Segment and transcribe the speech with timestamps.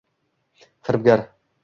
[0.89, 1.25] Firibgar!